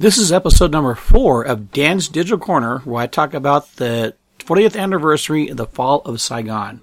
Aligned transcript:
This 0.00 0.16
is 0.16 0.30
episode 0.30 0.70
number 0.70 0.94
four 0.94 1.42
of 1.42 1.72
Dan's 1.72 2.06
Digital 2.06 2.38
Corner, 2.38 2.78
where 2.84 3.02
I 3.02 3.08
talk 3.08 3.34
about 3.34 3.74
the 3.78 4.14
40th 4.38 4.78
anniversary 4.78 5.48
of 5.48 5.56
the 5.56 5.66
fall 5.66 6.02
of 6.02 6.20
Saigon. 6.20 6.82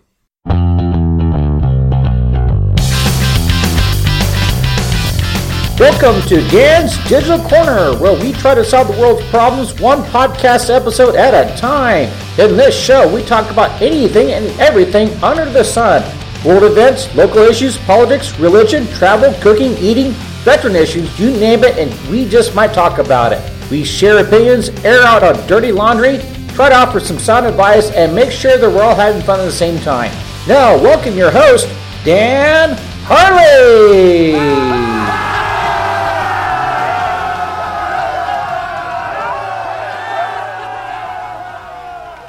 Welcome 5.80 6.28
to 6.28 6.46
Dan's 6.52 6.98
Digital 7.08 7.40
Corner, 7.40 7.98
where 8.00 8.22
we 8.22 8.34
try 8.34 8.54
to 8.54 8.66
solve 8.66 8.90
the 8.90 9.00
world's 9.00 9.26
problems 9.30 9.80
one 9.80 10.00
podcast 10.00 10.70
episode 10.70 11.16
at 11.16 11.34
a 11.34 11.58
time. 11.58 12.10
In 12.38 12.58
this 12.58 12.78
show, 12.78 13.08
we 13.16 13.24
talk 13.24 13.50
about 13.50 13.82
anything 13.82 14.32
and 14.32 14.48
everything 14.60 15.08
under 15.24 15.50
the 15.50 15.64
sun 15.64 16.04
world 16.46 16.64
events, 16.64 17.16
local 17.16 17.44
issues, 17.44 17.78
politics, 17.86 18.38
religion, 18.42 18.86
travel, 18.88 19.34
cooking, 19.42 19.72
eating, 19.78 20.14
veteran 20.46 20.76
issues, 20.76 21.20
you 21.20 21.32
name 21.32 21.64
it, 21.64 21.76
and 21.80 21.92
we 22.10 22.30
just 22.30 22.54
might 22.54 22.72
talk 22.72 23.00
about 23.00 23.34
it. 23.34 23.42
We 23.72 23.84
share 23.84 24.24
opinions, 24.24 24.70
air 24.86 25.02
out 25.02 25.24
our 25.24 25.34
dirty 25.48 25.72
laundry, 25.72 26.20
try 26.50 26.70
to 26.70 26.76
offer 26.76 27.00
some 27.00 27.18
sound 27.18 27.48
advice, 27.48 27.90
and 27.90 28.14
make 28.14 28.30
sure 28.30 28.56
that 28.56 28.70
we're 28.70 28.84
all 28.84 28.94
having 28.94 29.24
fun 29.24 29.40
at 29.40 29.46
the 29.46 29.52
same 29.52 29.80
time. 29.80 30.12
Now, 30.48 30.78
welcome 30.78 31.18
your 31.18 31.32
host, 31.32 31.68
Dan 32.06 32.78
Harley. 33.08 34.36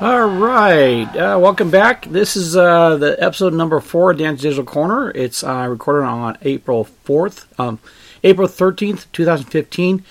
All 0.01 0.28
right, 0.28 1.06
uh, 1.16 1.38
welcome 1.38 1.70
back. 1.70 2.06
This 2.06 2.34
is 2.34 2.56
uh, 2.56 2.96
the 2.96 3.23
episode 3.23 3.52
number 3.52 3.78
four 3.80 4.10
of 4.10 4.18
Dan's 4.18 4.40
Digital 4.40 4.64
Corner. 4.64 5.10
It's 5.10 5.45
uh, 5.45 5.66
recorded 5.68 6.06
on 6.06 6.38
April 6.42 6.84
fourth, 6.84 7.46
um, 7.60 7.78
April 8.26 8.48
thirteenth, 8.48 9.10
two 9.12 9.24
thousand 9.24 9.46
fifteen, 9.46 10.04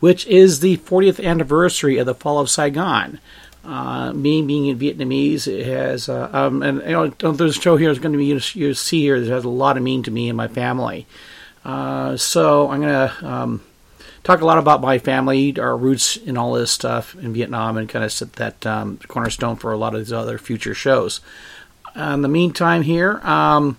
which 0.00 0.26
is 0.26 0.60
the 0.60 0.76
fortieth 0.76 1.20
anniversary 1.20 1.98
of 1.98 2.06
the 2.06 2.14
fall 2.14 2.38
of 2.38 2.48
Saigon. 2.48 3.18
Uh, 3.64 4.12
me 4.12 4.42
being 4.42 4.66
in 4.66 4.78
Vietnamese, 4.78 5.48
it 5.48 5.66
has, 5.66 6.08
uh, 6.08 6.30
um, 6.32 6.62
and 6.62 6.80
you 6.82 6.92
know, 6.92 7.32
this 7.32 7.60
show 7.60 7.76
here 7.76 7.90
is 7.90 7.98
going 7.98 8.12
to 8.12 8.18
be 8.18 8.26
you, 8.26 8.74
see 8.74 9.00
here. 9.02 9.16
It 9.16 9.26
has 9.26 9.44
a 9.44 9.48
lot 9.48 9.76
of 9.76 9.82
meaning 9.82 10.04
to 10.04 10.10
me 10.10 10.28
and 10.28 10.36
my 10.36 10.48
family. 10.48 11.06
Uh, 11.64 12.16
so 12.16 12.70
I'm 12.70 12.80
going 12.80 13.08
to. 13.08 13.26
Um, 13.26 13.62
talk 14.22 14.40
a 14.40 14.44
lot 14.44 14.58
about 14.58 14.80
my 14.80 14.98
family, 14.98 15.56
our 15.56 15.76
roots, 15.76 16.16
and 16.16 16.36
all 16.36 16.52
this 16.52 16.72
stuff 16.72 17.14
in 17.14 17.32
Vietnam, 17.32 17.76
and 17.76 17.88
kind 17.88 18.04
of 18.04 18.10
set 18.10 18.32
that 18.32 18.66
um, 18.66 18.98
cornerstone 19.06 19.54
for 19.54 19.70
a 19.70 19.76
lot 19.76 19.94
of 19.94 20.00
these 20.00 20.12
other 20.12 20.36
future 20.36 20.74
shows. 20.74 21.20
In 21.94 22.22
the 22.22 22.28
meantime, 22.28 22.82
here, 22.82 23.20
um, 23.22 23.78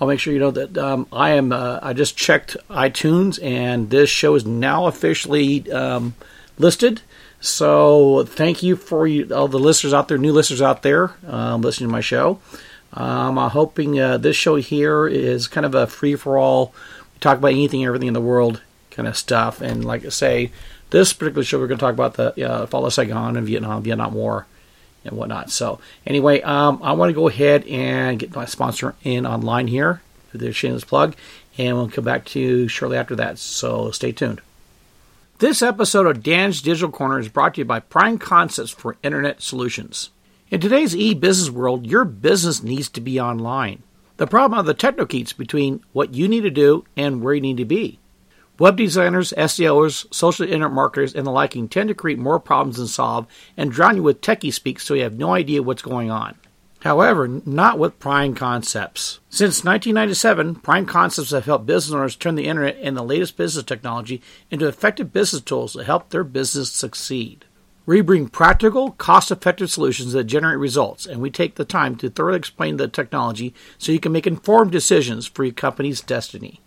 I'll 0.00 0.08
make 0.08 0.18
sure 0.18 0.32
you 0.32 0.38
know 0.38 0.50
that 0.50 0.78
um, 0.78 1.06
I 1.12 1.30
am. 1.32 1.52
Uh, 1.52 1.78
I 1.82 1.92
just 1.92 2.16
checked 2.16 2.56
iTunes, 2.70 3.42
and 3.42 3.90
this 3.90 4.08
show 4.08 4.34
is 4.34 4.46
now 4.46 4.86
officially 4.86 5.70
um, 5.70 6.14
listed. 6.58 7.02
So 7.40 8.24
thank 8.24 8.62
you 8.62 8.76
for 8.76 9.06
you, 9.06 9.34
all 9.34 9.48
the 9.48 9.58
listeners 9.58 9.94
out 9.94 10.08
there, 10.08 10.18
new 10.18 10.32
listeners 10.32 10.60
out 10.60 10.82
there, 10.82 11.12
um, 11.26 11.62
listening 11.62 11.88
to 11.88 11.92
my 11.92 12.00
show. 12.00 12.38
Um, 12.92 13.38
I'm 13.38 13.50
hoping 13.50 13.98
uh, 13.98 14.18
this 14.18 14.36
show 14.36 14.56
here 14.56 15.06
is 15.06 15.46
kind 15.48 15.64
of 15.64 15.74
a 15.74 15.86
free 15.86 16.16
for 16.16 16.38
all. 16.38 16.74
We 17.14 17.20
talk 17.20 17.38
about 17.38 17.52
anything, 17.52 17.84
everything 17.84 18.08
in 18.08 18.14
the 18.14 18.20
world 18.20 18.62
kind 18.90 19.08
of 19.08 19.16
stuff. 19.16 19.60
And 19.60 19.84
like 19.84 20.04
I 20.04 20.08
say, 20.08 20.50
this 20.90 21.12
particular 21.12 21.44
show, 21.44 21.58
we're 21.58 21.68
going 21.68 21.78
to 21.78 21.84
talk 21.84 21.94
about 21.94 22.14
the 22.14 22.48
uh, 22.50 22.66
fall 22.66 22.84
of 22.84 22.92
Saigon 22.92 23.36
and 23.36 23.46
Vietnam, 23.46 23.82
Vietnam 23.82 24.14
War, 24.14 24.46
and 25.04 25.16
whatnot. 25.16 25.50
So 25.50 25.80
anyway, 26.06 26.40
um, 26.42 26.80
I 26.82 26.92
want 26.92 27.10
to 27.10 27.14
go 27.14 27.28
ahead 27.28 27.66
and 27.66 28.18
get 28.18 28.34
my 28.34 28.44
sponsor 28.44 28.94
in 29.02 29.26
online 29.26 29.66
here 29.66 30.00
for 30.30 30.38
the 30.38 30.52
shameless 30.52 30.84
plug, 30.84 31.14
and 31.58 31.76
we'll 31.76 31.90
come 31.90 32.04
back 32.04 32.24
to 32.26 32.40
you 32.40 32.68
shortly 32.68 32.96
after 32.96 33.16
that. 33.16 33.38
So 33.38 33.90
stay 33.90 34.12
tuned. 34.12 34.40
This 35.38 35.62
episode 35.62 36.06
of 36.06 36.22
Dan's 36.22 36.60
Digital 36.60 36.90
Corner 36.90 37.18
is 37.18 37.28
brought 37.28 37.54
to 37.54 37.62
you 37.62 37.64
by 37.64 37.80
Prime 37.80 38.18
Concepts 38.18 38.70
for 38.70 38.96
Internet 39.02 39.40
Solutions. 39.40 40.10
In 40.50 40.60
today's 40.60 40.96
e-business 40.96 41.48
world, 41.48 41.86
your 41.86 42.04
business 42.04 42.62
needs 42.62 42.88
to 42.90 43.00
be 43.00 43.20
online. 43.20 43.82
The 44.16 44.26
problem 44.26 44.58
are 44.60 44.62
the 44.64 44.74
technokeets 44.74 45.34
between 45.34 45.82
what 45.92 46.12
you 46.12 46.28
need 46.28 46.42
to 46.42 46.50
do 46.50 46.84
and 46.94 47.22
where 47.22 47.32
you 47.32 47.40
need 47.40 47.56
to 47.56 47.64
be. 47.64 47.99
Web 48.60 48.76
designers, 48.76 49.32
SEOers, 49.38 50.04
social 50.12 50.44
internet 50.44 50.70
marketers, 50.70 51.14
and 51.14 51.26
the 51.26 51.30
liking 51.30 51.66
tend 51.66 51.88
to 51.88 51.94
create 51.94 52.18
more 52.18 52.38
problems 52.38 52.76
than 52.76 52.88
solve 52.88 53.26
and 53.56 53.72
drown 53.72 53.96
you 53.96 54.02
with 54.02 54.20
techie 54.20 54.52
speak 54.52 54.78
so 54.78 54.92
you 54.92 55.02
have 55.02 55.16
no 55.16 55.32
idea 55.32 55.62
what's 55.62 55.80
going 55.80 56.10
on. 56.10 56.34
However, 56.80 57.26
not 57.26 57.78
with 57.78 57.98
Prime 57.98 58.34
Concepts. 58.34 59.18
Since 59.30 59.64
1997, 59.64 60.56
Prime 60.56 60.84
Concepts 60.84 61.30
have 61.30 61.46
helped 61.46 61.64
business 61.64 61.94
owners 61.94 62.16
turn 62.16 62.34
the 62.34 62.48
internet 62.48 62.76
and 62.82 62.98
the 62.98 63.02
latest 63.02 63.38
business 63.38 63.64
technology 63.64 64.20
into 64.50 64.68
effective 64.68 65.10
business 65.10 65.40
tools 65.40 65.72
to 65.72 65.82
help 65.82 66.10
their 66.10 66.22
business 66.22 66.70
succeed. 66.70 67.46
We 67.86 68.02
bring 68.02 68.28
practical, 68.28 68.90
cost 68.90 69.30
effective 69.30 69.70
solutions 69.70 70.12
that 70.12 70.24
generate 70.24 70.58
results, 70.58 71.06
and 71.06 71.22
we 71.22 71.30
take 71.30 71.54
the 71.54 71.64
time 71.64 71.96
to 71.96 72.10
thoroughly 72.10 72.36
explain 72.36 72.76
the 72.76 72.88
technology 72.88 73.54
so 73.78 73.90
you 73.90 74.00
can 74.00 74.12
make 74.12 74.26
informed 74.26 74.70
decisions 74.70 75.26
for 75.26 75.44
your 75.44 75.54
company's 75.54 76.02
destiny. 76.02 76.60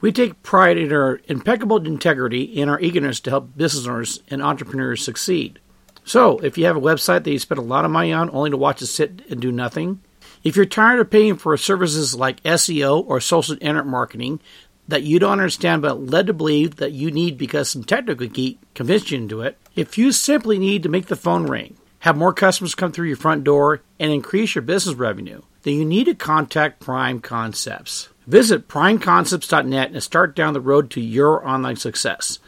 We 0.00 0.12
take 0.12 0.42
pride 0.42 0.78
in 0.78 0.92
our 0.92 1.20
impeccable 1.26 1.84
integrity 1.84 2.60
and 2.60 2.70
our 2.70 2.80
eagerness 2.80 3.20
to 3.20 3.30
help 3.30 3.56
business 3.56 3.86
owners 3.86 4.22
and 4.28 4.42
entrepreneurs 4.42 5.04
succeed. 5.04 5.58
So, 6.04 6.38
if 6.38 6.56
you 6.56 6.64
have 6.64 6.76
a 6.76 6.80
website 6.80 7.24
that 7.24 7.30
you 7.30 7.38
spend 7.38 7.58
a 7.58 7.62
lot 7.62 7.84
of 7.84 7.90
money 7.90 8.12
on 8.12 8.30
only 8.30 8.50
to 8.50 8.56
watch 8.56 8.80
it 8.80 8.86
sit 8.86 9.22
and 9.30 9.40
do 9.40 9.52
nothing, 9.52 10.00
if 10.42 10.56
you're 10.56 10.64
tired 10.64 11.00
of 11.00 11.10
paying 11.10 11.36
for 11.36 11.56
services 11.56 12.14
like 12.14 12.42
SEO 12.42 13.04
or 13.06 13.20
social 13.20 13.56
internet 13.60 13.86
marketing 13.86 14.40
that 14.88 15.02
you 15.02 15.18
don't 15.18 15.32
understand 15.32 15.82
but 15.82 16.00
led 16.00 16.26
to 16.26 16.32
believe 16.32 16.76
that 16.76 16.92
you 16.92 17.10
need 17.10 17.36
because 17.36 17.68
some 17.68 17.84
technical 17.84 18.26
geek 18.26 18.58
convinced 18.74 19.10
you 19.10 19.18
into 19.18 19.42
it, 19.42 19.58
if 19.76 19.98
you 19.98 20.12
simply 20.12 20.58
need 20.58 20.82
to 20.82 20.88
make 20.88 21.06
the 21.06 21.16
phone 21.16 21.46
ring, 21.46 21.76
have 22.00 22.16
more 22.16 22.32
customers 22.32 22.74
come 22.74 22.90
through 22.90 23.06
your 23.06 23.16
front 23.16 23.44
door, 23.44 23.82
and 23.98 24.10
increase 24.10 24.54
your 24.54 24.62
business 24.62 24.96
revenue, 24.96 25.42
then 25.62 25.74
you 25.74 25.84
need 25.84 26.04
to 26.04 26.14
contact 26.14 26.80
Prime 26.80 27.20
Concepts. 27.20 28.08
Visit 28.30 28.68
primeconcepts.net 28.68 29.90
and 29.90 30.00
start 30.00 30.36
down 30.36 30.52
the 30.52 30.60
road 30.60 30.88
to 30.92 31.00
your 31.00 31.44
online 31.44 31.74
success. 31.74 32.38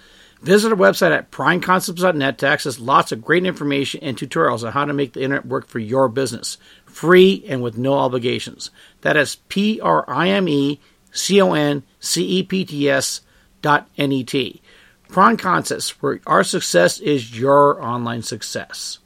Visit 0.40 0.70
our 0.70 0.78
website 0.78 1.10
at 1.10 1.32
primeconcepts.net 1.32 2.38
to 2.38 2.46
access 2.46 2.78
lots 2.78 3.10
of 3.10 3.20
great 3.20 3.44
information 3.44 3.98
and 4.00 4.16
tutorials 4.16 4.64
on 4.64 4.70
how 4.70 4.84
to 4.84 4.92
make 4.92 5.12
the 5.12 5.24
internet 5.24 5.44
work 5.44 5.66
for 5.66 5.80
your 5.80 6.08
business, 6.08 6.56
free 6.86 7.44
and 7.48 7.64
with 7.64 7.76
no 7.76 7.94
obligations. 7.94 8.70
That 9.00 9.16
is 9.16 9.34
P 9.48 9.80
R 9.80 10.08
I 10.08 10.28
M 10.28 10.48
E 10.48 10.78
C 11.10 11.42
O 11.42 11.52
N 11.52 11.82
C 11.98 12.24
E 12.28 12.42
P 12.44 12.64
T 12.64 12.88
S 12.88 13.20
dot 13.60 13.88
N 13.98 14.12
E 14.12 14.22
T. 14.22 14.62
Prime 15.08 15.36
Concepts, 15.36 16.00
where 16.00 16.20
our 16.28 16.44
success 16.44 17.00
is 17.00 17.36
your 17.36 17.82
online 17.82 18.22
success. 18.22 19.00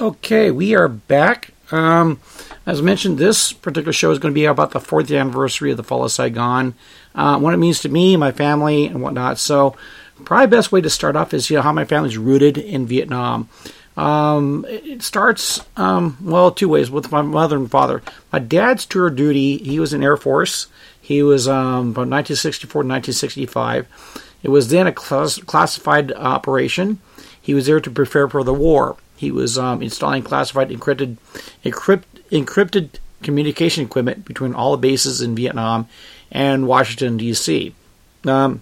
Okay, 0.00 0.50
we 0.50 0.74
are 0.74 0.88
back. 0.88 1.50
Um, 1.70 2.18
as 2.66 2.80
mentioned, 2.80 3.18
this 3.18 3.52
particular 3.52 3.92
show 3.92 4.10
is 4.10 4.18
going 4.18 4.32
to 4.32 4.34
be 4.34 4.46
about 4.46 4.70
the 4.70 4.80
40th 4.80 5.18
anniversary 5.18 5.70
of 5.70 5.76
the 5.76 5.84
fall 5.84 6.04
of 6.04 6.12
Saigon, 6.12 6.74
uh, 7.14 7.38
what 7.38 7.54
it 7.54 7.58
means 7.58 7.80
to 7.80 7.88
me, 7.88 8.16
my 8.16 8.32
family, 8.32 8.86
and 8.86 9.02
whatnot. 9.02 9.38
So, 9.38 9.76
probably 10.24 10.46
best 10.46 10.72
way 10.72 10.80
to 10.80 10.90
start 10.90 11.16
off 11.16 11.34
is 11.34 11.50
you 11.50 11.56
know 11.56 11.62
how 11.62 11.72
my 11.72 11.84
family's 11.84 12.16
rooted 12.16 12.56
in 12.56 12.86
Vietnam. 12.86 13.48
Um, 13.96 14.66
it 14.68 15.02
starts 15.02 15.60
um, 15.76 16.18
well 16.20 16.50
two 16.50 16.68
ways 16.68 16.90
with 16.90 17.12
my 17.12 17.22
mother 17.22 17.56
and 17.56 17.70
father. 17.70 18.02
My 18.32 18.38
dad's 18.38 18.86
tour 18.86 19.08
of 19.08 19.16
duty, 19.16 19.58
he 19.58 19.78
was 19.78 19.92
in 19.92 20.02
Air 20.02 20.16
Force. 20.16 20.66
He 21.00 21.22
was 21.22 21.46
um, 21.46 21.94
from 21.94 22.10
1964 22.10 22.82
to 22.82 22.88
1965. 22.88 23.86
It 24.42 24.48
was 24.48 24.68
then 24.68 24.86
a 24.86 24.92
class- 24.92 25.38
classified 25.38 26.12
operation. 26.12 26.98
He 27.40 27.54
was 27.54 27.66
there 27.66 27.80
to 27.80 27.90
prepare 27.90 28.28
for 28.28 28.42
the 28.42 28.54
war. 28.54 28.96
He 29.16 29.30
was 29.30 29.56
um, 29.58 29.82
installing 29.82 30.22
classified 30.22 30.70
encrypted, 30.70 31.18
encrypt, 31.64 32.04
encrypted 32.30 32.90
communication 33.22 33.84
equipment 33.84 34.24
between 34.24 34.54
all 34.54 34.72
the 34.72 34.78
bases 34.78 35.20
in 35.20 35.34
Vietnam 35.34 35.88
and 36.30 36.66
Washington 36.66 37.16
D.C. 37.16 37.74
Um, 38.24 38.60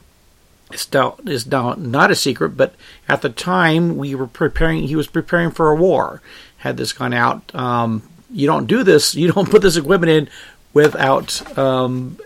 it's 0.70 0.92
now, 0.92 1.16
it's 1.26 1.46
now 1.46 1.74
not 1.74 2.10
a 2.10 2.14
secret, 2.14 2.50
but 2.50 2.74
at 3.08 3.22
the 3.22 3.28
time 3.28 3.96
we 3.96 4.14
were 4.14 4.26
preparing. 4.26 4.84
He 4.84 4.96
was 4.96 5.06
preparing 5.06 5.50
for 5.50 5.70
a 5.70 5.76
war. 5.76 6.22
Had 6.58 6.76
this 6.76 6.92
gone 6.92 7.12
out, 7.12 7.54
um, 7.54 8.08
you 8.30 8.46
don't 8.46 8.66
do 8.66 8.82
this. 8.82 9.14
You 9.22 9.32
don't 9.32 9.50
put 9.50 9.62
this 9.62 9.76
equipment 9.76 10.10
in 10.10 10.28
without 10.72 11.58
um, 11.58 12.18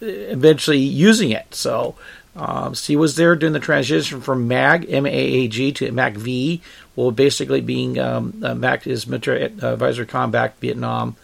eventually 0.00 0.78
using 0.78 1.30
it. 1.30 1.54
So 1.54 1.96
um, 2.40 2.74
so 2.74 2.86
he 2.86 2.96
was 2.96 3.16
there 3.16 3.36
during 3.36 3.52
the 3.52 3.60
transition 3.60 4.22
from 4.22 4.48
MAG, 4.48 4.86
M-A-A-G, 4.88 5.72
to 5.72 5.92
MAC-V, 5.92 6.62
well, 6.96 7.10
basically 7.10 7.60
being 7.60 7.98
um, 7.98 8.40
uh, 8.42 8.54
MAC 8.54 8.86
is 8.86 9.06
Military 9.06 9.42
Advisor 9.42 10.06
Combat 10.06 10.54
Vietnam. 10.58 11.16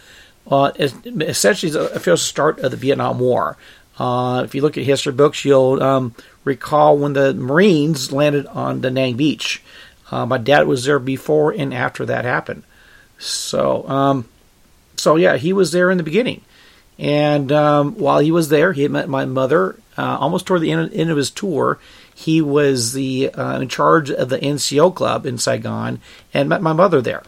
Uh, 0.46 0.72
essentially, 0.76 1.72
the 1.72 2.16
start 2.16 2.58
of 2.58 2.70
the 2.70 2.76
Vietnam 2.76 3.18
War. 3.18 3.56
Uh, 3.98 4.42
if 4.44 4.54
you 4.54 4.60
look 4.60 4.76
at 4.76 4.84
history 4.84 5.14
books, 5.14 5.42
you'll 5.42 5.82
um, 5.82 6.14
recall 6.44 6.98
when 6.98 7.14
the 7.14 7.32
Marines 7.32 8.12
landed 8.12 8.46
on 8.48 8.82
Da 8.82 8.90
Nang 8.90 9.16
Beach. 9.16 9.62
Uh, 10.10 10.26
my 10.26 10.36
dad 10.36 10.66
was 10.66 10.84
there 10.84 10.98
before 10.98 11.50
and 11.50 11.72
after 11.72 12.04
that 12.04 12.26
happened. 12.26 12.62
So, 13.18 13.88
um, 13.88 14.28
so 14.96 15.16
yeah, 15.16 15.38
he 15.38 15.54
was 15.54 15.72
there 15.72 15.90
in 15.90 15.96
the 15.96 16.04
beginning. 16.04 16.42
And 16.98 17.50
um, 17.52 17.94
while 17.94 18.18
he 18.18 18.30
was 18.30 18.50
there, 18.50 18.74
he 18.74 18.86
met 18.86 19.08
my 19.08 19.24
mother 19.24 19.76
uh, 19.98 20.18
almost 20.18 20.46
toward 20.46 20.60
the 20.60 20.72
end, 20.72 20.92
end, 20.92 21.10
of 21.10 21.16
his 21.16 21.30
tour. 21.30 21.78
he 22.14 22.40
was 22.40 22.92
the 22.92 23.30
uh, 23.30 23.60
in 23.60 23.68
charge 23.68 24.10
of 24.10 24.28
the 24.28 24.38
NCO 24.38 24.94
club 24.94 25.26
in 25.26 25.38
Saigon, 25.38 26.00
and 26.34 26.48
met 26.48 26.62
my 26.62 26.72
mother 26.72 27.00
there. 27.00 27.22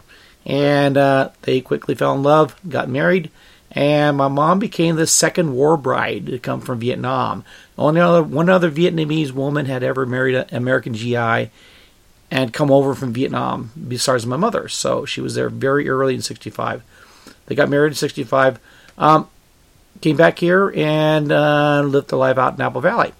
And 0.45 0.97
uh, 0.97 1.29
they 1.41 1.61
quickly 1.61 1.95
fell 1.95 2.15
in 2.15 2.23
love, 2.23 2.55
got 2.67 2.89
married, 2.89 3.29
and 3.71 4.17
my 4.17 4.27
mom 4.27 4.59
became 4.59 4.95
the 4.95 5.07
second 5.07 5.53
war 5.53 5.77
bride 5.77 6.25
to 6.27 6.39
come 6.39 6.61
from 6.61 6.79
Vietnam. 6.79 7.43
Only 7.77 8.01
other 8.01 8.23
one 8.23 8.49
other 8.49 8.71
Vietnamese 8.71 9.31
woman 9.31 9.65
had 9.65 9.83
ever 9.83 10.05
married 10.05 10.35
an 10.35 10.45
American 10.51 10.93
GI 10.93 11.51
and 12.31 12.53
come 12.53 12.71
over 12.71 12.93
from 12.93 13.13
Vietnam, 13.13 13.71
besides 13.87 14.25
my 14.25 14.37
mother. 14.37 14.67
So 14.67 15.05
she 15.05 15.21
was 15.21 15.35
there 15.35 15.49
very 15.49 15.89
early 15.89 16.15
in 16.15 16.21
'65. 16.21 16.83
They 17.45 17.55
got 17.55 17.69
married 17.69 17.89
in 17.89 17.95
'65. 17.95 18.59
Um, 18.97 19.29
came 20.01 20.17
back 20.17 20.39
here 20.39 20.71
and 20.75 21.31
uh, 21.31 21.81
lived 21.81 22.09
their 22.09 22.19
life 22.19 22.37
out 22.37 22.55
in 22.55 22.61
Apple 22.61 22.81
Valley. 22.81 23.13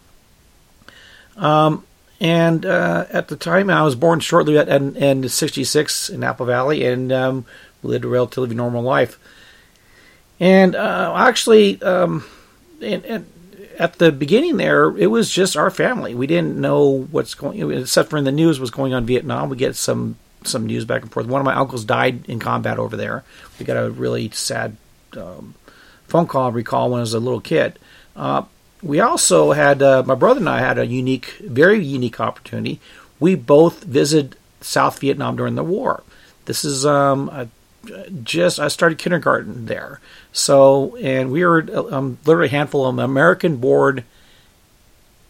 Um, 1.37 1.85
and 2.19 2.65
uh, 2.65 3.05
at 3.09 3.29
the 3.29 3.37
time, 3.37 3.69
I 3.69 3.83
was 3.83 3.95
born 3.95 4.19
shortly 4.19 4.57
at 4.57 4.67
in, 4.67 4.95
in 4.97 5.29
'66 5.29 6.09
in 6.09 6.23
Apple 6.23 6.45
Valley, 6.45 6.85
and 6.85 7.11
um, 7.11 7.45
lived 7.81 8.03
a 8.03 8.09
relatively 8.09 8.55
normal 8.55 8.83
life. 8.83 9.17
And 10.39 10.75
uh, 10.75 11.13
actually, 11.17 11.81
um, 11.81 12.25
and, 12.81 13.05
and 13.05 13.31
at 13.77 13.97
the 13.99 14.11
beginning 14.11 14.57
there, 14.57 14.95
it 14.97 15.07
was 15.07 15.29
just 15.29 15.55
our 15.55 15.69
family. 15.69 16.13
We 16.13 16.27
didn't 16.27 16.57
know 16.57 17.03
what's 17.11 17.33
going, 17.33 17.71
except 17.71 18.09
for 18.09 18.17
in 18.17 18.25
the 18.25 18.31
news 18.31 18.59
was 18.59 18.71
going 18.71 18.93
on 18.93 19.05
Vietnam. 19.05 19.49
We 19.49 19.57
get 19.57 19.75
some 19.75 20.17
some 20.43 20.65
news 20.65 20.85
back 20.85 21.01
and 21.01 21.11
forth. 21.11 21.27
One 21.27 21.41
of 21.41 21.45
my 21.45 21.55
uncles 21.55 21.83
died 21.83 22.27
in 22.29 22.39
combat 22.39 22.79
over 22.79 22.95
there. 22.95 23.23
We 23.57 23.65
got 23.65 23.77
a 23.77 23.89
really 23.89 24.29
sad 24.31 24.75
um, 25.17 25.55
phone 26.09 26.27
call. 26.27 26.47
I 26.47 26.53
recall 26.53 26.89
when 26.89 26.99
I 26.99 27.01
was 27.01 27.13
a 27.13 27.19
little 27.19 27.41
kid. 27.41 27.79
Uh, 28.15 28.43
we 28.81 28.99
also 28.99 29.51
had 29.51 29.81
uh, 29.81 30.03
my 30.05 30.15
brother 30.15 30.39
and 30.39 30.49
I 30.49 30.59
had 30.59 30.77
a 30.77 30.85
unique, 30.85 31.37
very 31.41 31.83
unique 31.83 32.19
opportunity. 32.19 32.79
We 33.19 33.35
both 33.35 33.83
visited 33.83 34.35
South 34.61 34.99
Vietnam 34.99 35.35
during 35.35 35.55
the 35.55 35.63
war. 35.63 36.03
This 36.45 36.65
is 36.65 36.85
um, 36.85 37.29
a, 37.29 37.47
just 38.23 38.59
I 38.59 38.67
started 38.67 38.97
kindergarten 38.97 39.67
there, 39.67 40.01
so 40.33 40.95
and 40.97 41.31
we 41.31 41.45
were 41.45 41.65
um, 41.91 42.17
literally 42.25 42.47
a 42.47 42.51
handful 42.51 42.85
of 42.85 42.97
American-born 42.97 44.03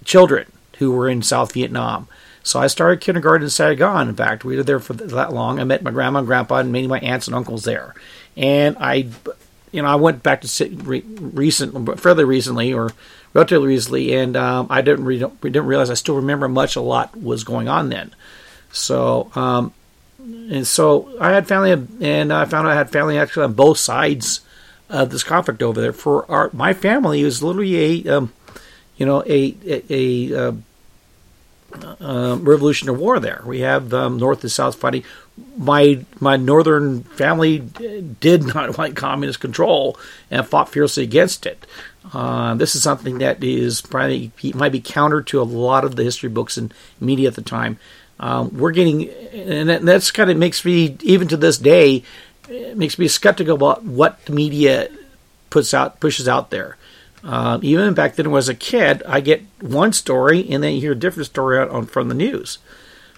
children 0.05 0.51
who 0.77 0.91
were 0.91 1.09
in 1.09 1.21
South 1.21 1.53
Vietnam. 1.53 2.07
So 2.41 2.59
I 2.59 2.67
started 2.67 3.01
kindergarten 3.01 3.43
in 3.43 3.49
Saigon. 3.49 4.07
In 4.07 4.15
fact, 4.15 4.45
we 4.45 4.55
were 4.55 4.63
there 4.63 4.79
for 4.79 4.93
that 4.93 5.33
long. 5.33 5.59
I 5.59 5.63
met 5.63 5.83
my 5.83 5.91
grandma 5.91 6.19
and 6.19 6.27
grandpa 6.27 6.57
and 6.57 6.71
many 6.71 6.85
of 6.85 6.89
my 6.89 6.99
aunts 6.99 7.27
and 7.27 7.35
uncles 7.35 7.65
there, 7.65 7.93
and 8.37 8.77
I, 8.79 9.09
you 9.71 9.81
know, 9.81 9.88
I 9.88 9.95
went 9.95 10.24
back 10.24 10.42
to 10.42 10.48
sit 10.48 10.71
recent, 10.83 12.00
fairly 12.00 12.24
recently, 12.24 12.74
or 12.74 12.92
relatively 13.33 13.68
recently, 13.68 14.16
and 14.16 14.36
um, 14.36 14.68
I 14.69 14.81
didn't 14.81 15.06
re- 15.06 15.19
didn't 15.42 15.66
realize 15.66 15.89
I 15.89 15.95
still 15.95 16.16
remember 16.16 16.48
much. 16.48 16.75
A 16.75 16.81
lot 16.81 17.16
was 17.16 17.44
going 17.44 17.68
on 17.68 17.89
then. 17.89 18.13
So, 18.71 19.31
um, 19.36 19.74
and 20.19 20.66
so 20.66 21.16
I 21.19 21.31
had 21.31 21.48
family, 21.48 21.71
and 22.01 22.33
I 22.33 22.45
found 22.45 22.68
I 22.68 22.75
had 22.75 22.89
family 22.89 23.18
actually 23.18 23.45
on 23.45 23.54
both 23.54 23.77
sides 23.77 24.42
of 24.89 25.12
this 25.12 25.24
conflict 25.24 25.62
over 25.62 25.80
there. 25.80 25.94
For 25.94 26.30
our 26.30 26.50
my 26.54 26.74
family 26.74 27.24
was 27.24 27.44
literally 27.44 28.06
a, 28.06 28.18
um, 28.18 28.33
you 28.98 29.06
know, 29.06 29.24
a 29.25 29.56
a, 29.66 29.83
a 29.89 30.48
uh, 30.48 30.51
uh, 32.01 32.38
Revolutionary 32.39 32.98
War. 32.98 33.19
There 33.19 33.42
we 33.45 33.62
have 33.62 33.94
um, 33.94 34.18
North 34.18 34.42
and 34.44 34.51
South 34.51 34.75
fighting. 34.75 35.04
My 35.57 36.06
my 36.19 36.38
northern 36.38 37.04
family 37.04 37.60
did 37.60 38.44
not 38.44 38.77
like 38.77 38.95
communist 38.95 39.39
control 39.39 39.98
and 40.30 40.48
fought 40.48 40.69
fiercely 40.69 41.04
against 41.04 41.45
it. 41.45 41.66
Uh, 42.13 42.56
this 42.56 42.75
is 42.75 42.83
something 42.83 43.19
that 43.19 43.44
is 43.44 43.81
probably 43.81 44.31
might 44.56 44.71
be 44.71 44.81
counter 44.81 45.21
to 45.21 45.42
a 45.42 45.44
lot 45.44 45.83
of 45.86 45.95
the 45.95 46.04
history 46.04 46.30
books 46.30 46.57
and 46.57 46.74
media 47.00 47.27
at 47.27 47.36
the 47.36 47.42
time. 47.42 47.77
Um, 48.19 48.57
we're 48.57 48.71
getting, 48.71 49.10
and 49.10 49.69
that, 49.69 49.81
that's 49.83 50.12
kind 50.12 50.30
of 50.30 50.38
makes 50.38 50.66
me, 50.66 50.98
even 51.01 51.27
to 51.30 51.38
this 51.38 51.57
day, 51.57 52.04
makes 52.75 53.00
me 53.00 53.07
skeptical 53.07 53.56
about 53.56 53.83
what 53.83 54.25
the 54.25 54.33
media 54.33 54.89
puts 55.50 55.74
out, 55.74 56.00
pushes 56.00 56.27
out 56.27 56.50
there. 56.50 56.77
Uh, 57.24 57.60
even 57.62 57.94
back 57.94 58.16
then, 58.16 58.27
when 58.27 58.36
I 58.36 58.36
was 58.36 58.50
a 58.50 58.56
kid, 58.56 59.04
I 59.07 59.19
get 59.19 59.44
one 59.60 59.94
story 59.94 60.50
and 60.50 60.63
then 60.63 60.74
you 60.74 60.81
hear 60.81 60.94
a 60.94 60.95
different 60.95 61.27
story 61.27 61.60
on, 61.60 61.86
from 61.86 62.07
the 62.07 62.16
news. 62.16 62.60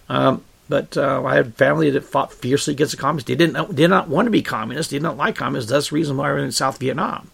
Um, 0.09 0.43
but 0.67 0.95
uh, 0.97 1.23
I 1.23 1.35
had 1.35 1.55
family 1.55 1.89
that 1.91 2.05
fought 2.05 2.33
fiercely 2.33 2.73
against 2.73 2.91
the 2.91 2.97
communists. 2.97 3.27
They 3.27 3.35
didn't 3.35 3.75
did 3.75 3.89
not 3.89 4.07
want 4.07 4.25
to 4.25 4.31
be 4.31 4.41
communists. 4.41 4.91
They 4.91 4.97
did 4.97 5.03
not 5.03 5.17
like 5.17 5.35
communists. 5.35 5.69
That's 5.69 5.89
the 5.89 5.95
reason 5.95 6.17
why 6.17 6.31
we're 6.31 6.39
in 6.39 6.51
South 6.51 6.79
Vietnam. 6.79 7.29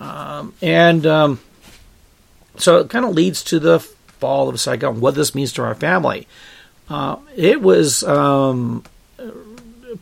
Um, 0.00 0.54
and 0.62 1.06
um, 1.06 1.40
so 2.56 2.78
it 2.78 2.90
kind 2.90 3.04
of 3.04 3.14
leads 3.14 3.42
to 3.44 3.58
the 3.58 3.80
fall 3.80 4.48
of 4.48 4.60
Saigon, 4.60 5.00
what 5.00 5.14
this 5.14 5.34
means 5.34 5.52
to 5.52 5.62
our 5.62 5.74
family. 5.74 6.26
Uh, 6.88 7.16
it 7.36 7.60
was, 7.62 8.02
um, 8.04 8.84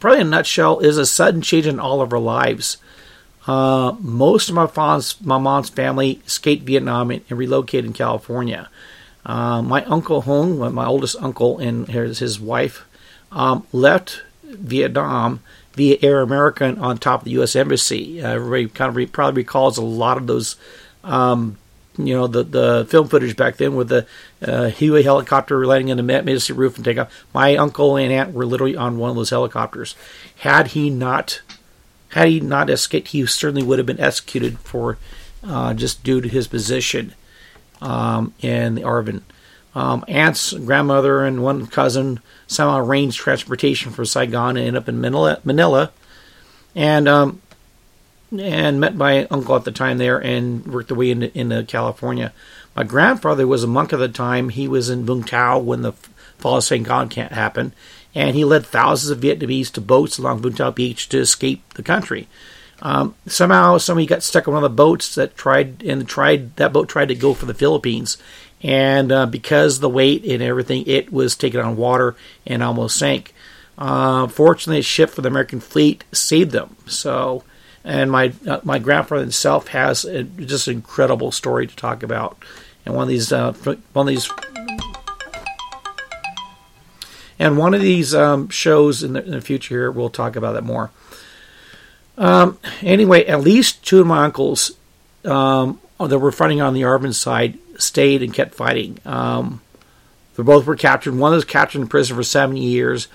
probably 0.00 0.20
in 0.20 0.28
a 0.28 0.30
nutshell, 0.30 0.80
is 0.80 0.98
a 0.98 1.06
sudden 1.06 1.42
change 1.42 1.66
in 1.66 1.80
all 1.80 2.00
of 2.00 2.12
our 2.12 2.18
lives. 2.18 2.76
Uh, 3.46 3.96
most 4.00 4.48
of 4.48 4.54
my 4.54 4.68
mom's, 4.76 5.20
my 5.20 5.38
mom's 5.38 5.68
family 5.68 6.20
escaped 6.26 6.64
Vietnam 6.64 7.10
and, 7.10 7.24
and 7.28 7.38
relocated 7.38 7.84
in 7.84 7.92
California. 7.92 8.68
Uh, 9.24 9.62
my 9.62 9.84
uncle 9.84 10.22
Hung, 10.22 10.58
my 10.74 10.86
oldest 10.86 11.16
uncle, 11.20 11.58
and 11.58 11.88
his 11.88 12.40
wife, 12.40 12.84
um, 13.30 13.66
left 13.72 14.22
Vietnam 14.44 15.40
via 15.74 15.96
Air 16.02 16.20
American 16.20 16.78
on 16.78 16.98
top 16.98 17.20
of 17.20 17.24
the 17.24 17.30
U.S. 17.32 17.56
Embassy. 17.56 18.22
Uh, 18.22 18.32
everybody 18.32 18.68
kind 18.68 18.88
of 18.90 18.96
re- 18.96 19.06
probably 19.06 19.42
recalls 19.42 19.78
a 19.78 19.82
lot 19.82 20.16
of 20.16 20.26
those, 20.26 20.56
um, 21.04 21.56
you 21.96 22.14
know, 22.14 22.26
the, 22.26 22.42
the 22.42 22.86
film 22.88 23.08
footage 23.08 23.36
back 23.36 23.56
then 23.56 23.74
with 23.74 23.88
the 23.88 24.06
uh, 24.42 24.66
Huey 24.66 25.02
helicopter 25.02 25.66
landing 25.66 25.90
on 25.90 26.04
the 26.04 26.14
Embassy 26.14 26.52
roof 26.52 26.76
and 26.76 26.84
take 26.84 26.98
off. 26.98 27.24
My 27.32 27.56
uncle 27.56 27.96
and 27.96 28.12
aunt 28.12 28.34
were 28.34 28.46
literally 28.46 28.76
on 28.76 28.98
one 28.98 29.10
of 29.10 29.16
those 29.16 29.30
helicopters. 29.30 29.94
Had 30.38 30.68
he 30.68 30.90
not, 30.90 31.40
had 32.12 32.28
he 32.28 32.40
not 32.40 32.70
escaped, 32.70 33.08
he 33.08 33.24
certainly 33.26 33.62
would 33.62 33.78
have 33.78 33.86
been 33.86 34.00
executed 34.00 34.58
for 34.60 34.98
uh, 35.44 35.74
just 35.74 36.04
due 36.04 36.20
to 36.20 36.28
his 36.28 36.46
position 36.46 37.14
um, 37.80 38.32
in 38.40 38.74
the 38.74 38.82
ARVN. 38.82 39.22
Um, 39.74 40.04
aunt's 40.06 40.52
grandmother 40.52 41.24
and 41.24 41.42
one 41.42 41.66
cousin 41.66 42.20
somehow 42.46 42.78
arranged 42.78 43.18
transportation 43.18 43.90
for 43.90 44.04
Saigon 44.04 44.56
and 44.56 44.66
ended 44.66 44.82
up 44.82 44.88
in 44.88 45.00
Manila, 45.00 45.40
Manila 45.44 45.90
and 46.74 47.08
um, 47.08 47.40
and 48.38 48.80
met 48.80 48.94
my 48.94 49.26
uncle 49.26 49.56
at 49.56 49.64
the 49.64 49.72
time 49.72 49.98
there 49.98 50.18
and 50.18 50.66
worked 50.66 50.88
their 50.88 50.96
way 50.96 51.10
into, 51.10 51.36
into 51.38 51.64
California. 51.64 52.32
My 52.74 52.84
grandfather 52.84 53.46
was 53.46 53.64
a 53.64 53.66
monk 53.66 53.92
at 53.92 53.98
the 53.98 54.08
time. 54.08 54.48
He 54.48 54.66
was 54.66 54.88
in 54.88 55.04
Vung 55.04 55.26
Tau 55.26 55.58
when 55.58 55.82
the 55.82 55.92
fall 56.38 56.56
of 56.56 56.64
Saigon 56.64 57.08
can't 57.08 57.32
happen, 57.32 57.74
and 58.14 58.36
he 58.36 58.44
led 58.44 58.66
thousands 58.66 59.10
of 59.10 59.20
Vietnamese 59.20 59.70
to 59.72 59.80
boats 59.80 60.18
along 60.18 60.40
Vung 60.40 60.74
Beach 60.74 61.08
to 61.08 61.18
escape 61.18 61.62
the 61.74 61.82
country. 61.82 62.28
Um, 62.82 63.14
somehow, 63.26 63.78
somebody 63.78 64.06
got 64.06 64.24
stuck 64.24 64.48
on 64.48 64.54
one 64.54 64.64
of 64.64 64.70
the 64.70 64.76
boats 64.76 65.14
that 65.14 65.36
tried 65.36 65.82
and 65.84 66.06
tried 66.06 66.56
that 66.56 66.72
boat 66.72 66.88
tried 66.88 67.08
to 67.08 67.14
go 67.14 67.32
for 67.32 67.46
the 67.46 67.54
Philippines, 67.54 68.18
and 68.60 69.12
uh, 69.12 69.26
because 69.26 69.78
the 69.78 69.88
weight 69.88 70.24
and 70.24 70.42
everything, 70.42 70.84
it 70.86 71.12
was 71.12 71.36
taken 71.36 71.60
on 71.60 71.76
water 71.76 72.16
and 72.44 72.62
almost 72.62 72.98
sank. 72.98 73.34
Uh, 73.78 74.26
fortunately, 74.26 74.80
a 74.80 74.82
ship 74.82 75.10
for 75.10 75.22
the 75.22 75.28
American 75.28 75.60
fleet 75.60 76.04
saved 76.12 76.50
them. 76.50 76.76
So, 76.86 77.44
and 77.84 78.10
my 78.10 78.32
uh, 78.48 78.60
my 78.64 78.80
grandfather 78.80 79.22
himself 79.22 79.68
has 79.68 80.04
a, 80.04 80.24
just 80.24 80.66
an 80.66 80.74
incredible 80.74 81.30
story 81.30 81.68
to 81.68 81.76
talk 81.76 82.02
about, 82.02 82.36
and 82.84 82.96
one 82.96 83.04
of 83.04 83.08
these 83.08 83.32
uh, 83.32 83.52
one 83.52 83.78
of 83.94 84.06
these. 84.08 84.28
And 87.42 87.58
one 87.58 87.74
of 87.74 87.80
these 87.80 88.14
um, 88.14 88.50
shows 88.50 89.02
in 89.02 89.14
the, 89.14 89.24
in 89.24 89.32
the, 89.32 89.40
future 89.40 89.74
here, 89.74 89.90
we'll 89.90 90.10
talk 90.10 90.36
about 90.36 90.52
that 90.52 90.62
more. 90.62 90.92
Um, 92.16 92.56
anyway, 92.82 93.26
at 93.26 93.40
least 93.40 93.84
two 93.84 94.00
of 94.00 94.06
my 94.06 94.26
uncles 94.26 94.70
um, 95.24 95.80
that 95.98 96.20
were 96.20 96.30
fighting 96.30 96.62
on 96.62 96.72
the 96.72 96.82
ARVN 96.82 97.12
side 97.12 97.58
stayed 97.78 98.22
and 98.22 98.32
kept 98.32 98.54
fighting. 98.54 98.98
Um, 99.04 99.60
they 100.36 100.44
both 100.44 100.66
were 100.66 100.76
captured. 100.76 101.16
One 101.16 101.32
was 101.32 101.44
captured 101.44 101.80
in 101.80 101.88
prison 101.88 102.14
for 102.14 102.22
seven 102.22 102.56
years. 102.56 103.08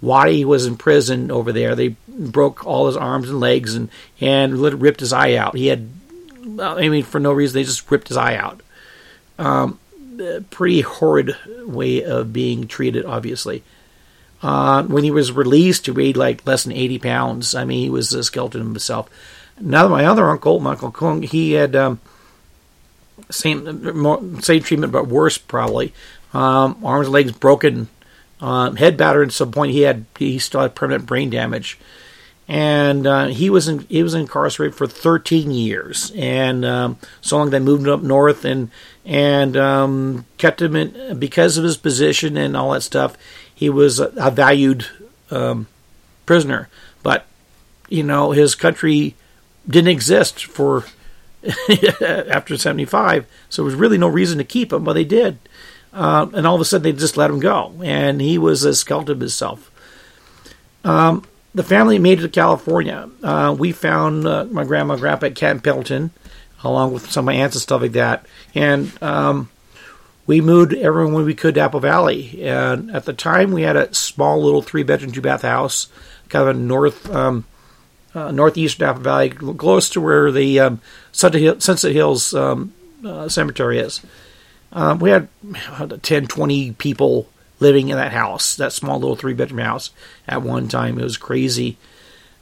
Waddy 0.00 0.46
was 0.46 0.64
in 0.64 0.78
prison 0.78 1.30
over 1.30 1.52
there. 1.52 1.74
They 1.74 1.88
broke 2.08 2.66
all 2.66 2.86
his 2.86 2.96
arms 2.96 3.28
and 3.28 3.38
legs 3.38 3.74
and 3.74 3.90
and 4.18 4.58
ripped 4.60 5.00
his 5.00 5.12
eye 5.12 5.34
out. 5.34 5.58
He 5.58 5.66
had, 5.66 5.90
I 6.58 6.88
mean, 6.88 7.04
for 7.04 7.20
no 7.20 7.34
reason, 7.34 7.54
they 7.54 7.64
just 7.64 7.90
ripped 7.90 8.08
his 8.08 8.16
eye 8.16 8.36
out. 8.36 8.62
Um, 9.38 9.78
pretty 10.48 10.80
horrid 10.80 11.36
way 11.66 12.02
of 12.02 12.32
being 12.32 12.66
treated, 12.66 13.04
obviously. 13.04 13.62
Uh, 14.44 14.82
when 14.82 15.04
he 15.04 15.10
was 15.10 15.32
released, 15.32 15.86
he 15.86 15.92
weighed 15.92 16.18
like 16.18 16.46
less 16.46 16.64
than 16.64 16.72
80 16.72 16.98
pounds. 16.98 17.54
I 17.54 17.64
mean, 17.64 17.80
he 17.80 17.88
was 17.88 18.12
a 18.12 18.22
skeleton 18.22 18.60
himself. 18.60 19.08
Now, 19.58 19.88
my 19.88 20.04
other 20.04 20.28
uncle, 20.28 20.60
Michael 20.60 20.90
Kung, 20.90 21.22
he 21.22 21.52
had 21.52 21.74
um, 21.74 21.98
same 23.30 24.42
same 24.42 24.62
treatment, 24.62 24.92
but 24.92 25.08
worse 25.08 25.38
probably. 25.38 25.94
Um, 26.34 26.84
arms, 26.84 27.08
legs 27.08 27.32
broken, 27.32 27.88
um, 28.42 28.76
head 28.76 28.98
battered. 28.98 29.28
At 29.28 29.32
some 29.32 29.50
point, 29.50 29.72
he 29.72 29.80
had 29.80 30.04
he 30.18 30.38
still 30.38 30.60
had 30.60 30.74
permanent 30.74 31.06
brain 31.06 31.30
damage, 31.30 31.78
and 32.46 33.06
uh, 33.06 33.28
he 33.28 33.48
was 33.48 33.66
in, 33.66 33.86
he 33.88 34.02
was 34.02 34.12
incarcerated 34.12 34.76
for 34.76 34.86
13 34.86 35.52
years, 35.52 36.12
and 36.14 36.66
um, 36.66 36.98
so 37.22 37.38
long 37.38 37.48
they 37.48 37.60
moved 37.60 37.86
him 37.86 37.94
up 37.94 38.02
north 38.02 38.44
and 38.44 38.70
and 39.06 39.56
um, 39.56 40.26
kept 40.36 40.60
him 40.60 40.76
in 40.76 41.18
because 41.18 41.56
of 41.56 41.64
his 41.64 41.78
position 41.78 42.36
and 42.36 42.54
all 42.54 42.72
that 42.72 42.82
stuff. 42.82 43.16
He 43.54 43.70
was 43.70 44.00
a, 44.00 44.30
valued 44.30 44.86
um, 45.30 45.66
prisoner, 46.26 46.68
but 47.02 47.26
you 47.88 48.02
know 48.02 48.32
his 48.32 48.54
country 48.54 49.14
didn't 49.68 49.90
exist 49.90 50.44
for 50.44 50.84
after 52.00 52.56
75, 52.56 53.26
so 53.48 53.62
there 53.62 53.66
was 53.66 53.74
really 53.74 53.98
no 53.98 54.08
reason 54.08 54.38
to 54.38 54.44
keep 54.44 54.72
him, 54.72 54.84
but 54.84 54.94
they 54.94 55.04
did. 55.04 55.38
Uh, 55.92 56.26
and 56.34 56.46
all 56.46 56.56
of 56.56 56.60
a 56.60 56.64
sudden, 56.64 56.82
they 56.82 56.92
just 56.92 57.16
let 57.16 57.30
him 57.30 57.38
go, 57.38 57.72
and 57.84 58.20
he 58.20 58.36
was 58.36 58.64
a 58.64 58.74
skeleton 58.74 59.20
himself. 59.20 59.70
Um, 60.84 61.24
the 61.54 61.62
family 61.62 61.98
made 61.98 62.18
it 62.18 62.22
to 62.22 62.28
California. 62.28 63.08
Uh, 63.22 63.54
we 63.56 63.70
found 63.70 64.26
uh, 64.26 64.44
my 64.46 64.64
grandma 64.64 64.94
and 64.94 65.00
grandpa 65.00 65.26
at 65.26 65.36
Camp 65.36 65.62
Pendleton, 65.62 66.10
along 66.64 66.92
with 66.92 67.10
some 67.10 67.22
of 67.22 67.26
my 67.26 67.34
aunts 67.34 67.54
and 67.54 67.62
stuff 67.62 67.82
like 67.82 67.92
that. 67.92 68.26
And 68.54 68.90
um, 69.02 69.50
we 70.26 70.40
moved 70.40 70.72
everyone 70.74 71.24
we 71.24 71.34
could 71.34 71.54
to 71.56 71.60
Apple 71.60 71.80
Valley. 71.80 72.42
And 72.42 72.90
at 72.90 73.04
the 73.04 73.12
time, 73.12 73.52
we 73.52 73.62
had 73.62 73.76
a 73.76 73.92
small 73.94 74.42
little 74.42 74.62
three 74.62 74.82
bedroom, 74.82 75.12
two 75.12 75.20
bath 75.20 75.42
house, 75.42 75.88
kind 76.28 76.48
of 76.48 76.56
a 76.56 76.58
north 76.58 77.10
um, 77.10 77.44
uh, 78.14 78.30
northeast 78.30 78.82
Apple 78.82 79.02
Valley, 79.02 79.30
close 79.30 79.90
to 79.90 80.00
where 80.00 80.30
the 80.30 80.60
um, 80.60 80.80
Sunset 81.12 81.92
Hills 81.92 82.32
um, 82.34 82.72
uh, 83.04 83.28
Cemetery 83.28 83.78
is. 83.78 84.00
Um, 84.72 84.98
we 84.98 85.10
had 85.10 85.28
10, 86.02 86.26
20 86.26 86.72
people 86.72 87.28
living 87.60 87.88
in 87.88 87.96
that 87.96 88.12
house, 88.12 88.56
that 88.56 88.72
small 88.72 88.98
little 88.98 89.16
three 89.16 89.34
bedroom 89.34 89.64
house 89.64 89.90
at 90.26 90.42
one 90.42 90.68
time. 90.68 90.98
It 90.98 91.04
was 91.04 91.16
crazy. 91.16 91.76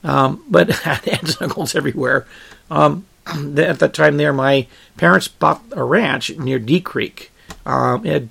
Um, 0.05 0.45
but 0.49 0.71
had 0.71 1.07
aunts 1.09 1.37
and 1.37 1.43
uncles 1.43 1.75
everywhere. 1.75 2.27
Um, 2.71 3.07
at 3.27 3.79
that 3.81 3.95
time 3.95 4.17
there, 4.17 4.33
my 4.33 4.67
parents 4.97 5.29
bought 5.29 5.63
a 5.73 5.85
ranch 5.85 6.37
near 6.39 6.59
Deep 6.59 6.85
Creek. 6.85 7.32
Um, 7.65 8.05
it 8.07 8.29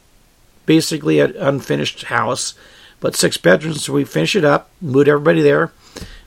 basically 0.65 1.19
an 1.19 1.35
unfinished 1.37 2.03
house, 2.03 2.53
but 2.99 3.15
six 3.15 3.37
bedrooms. 3.37 3.85
So 3.85 3.93
we 3.93 4.03
finished 4.03 4.35
it 4.35 4.45
up, 4.45 4.69
moved 4.81 5.07
everybody 5.07 5.41
there. 5.41 5.71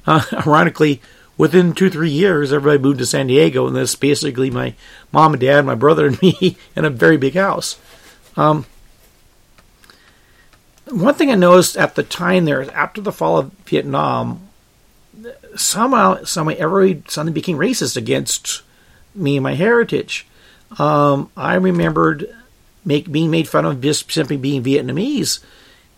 Uh, 0.06 0.23
ironically, 0.46 1.00
within 1.37 1.73
two, 1.73 1.90
three 1.90 2.11
years, 2.11 2.52
everybody 2.52 2.82
moved 2.82 2.99
to 2.99 3.06
San 3.06 3.26
Diego, 3.26 3.66
and 3.66 3.76
this 3.76 3.94
basically 3.94 4.50
my 4.50 4.75
mom 5.12 5.34
and 5.34 5.40
dad, 5.40 5.64
my 5.64 5.75
brother, 5.75 6.06
and 6.06 6.20
me 6.23 6.56
in 6.76 6.84
a 6.84 6.90
very 6.90 7.16
big 7.16 7.34
house. 7.34 7.78
Um, 8.37 8.66
one 10.90 11.14
thing 11.14 11.30
I 11.30 11.34
noticed 11.34 11.76
at 11.76 11.94
the 11.94 12.02
time 12.02 12.44
there 12.44 12.61
is 12.61 12.68
after 12.70 13.00
the 13.00 13.12
fall 13.12 13.38
of 13.38 13.52
Vietnam, 13.66 14.49
somehow, 15.56 16.25
somehow, 16.25 16.54
everybody 16.58 17.02
suddenly 17.08 17.32
became 17.32 17.56
racist 17.56 17.96
against 17.96 18.62
me 19.14 19.37
and 19.37 19.42
my 19.42 19.54
heritage. 19.54 20.26
Um, 20.78 21.30
I 21.37 21.54
remembered 21.54 22.34
make, 22.85 23.11
being 23.11 23.31
made 23.31 23.49
fun 23.49 23.64
of 23.64 23.81
just 23.81 24.11
simply 24.11 24.37
being 24.37 24.62
Vietnamese, 24.62 25.43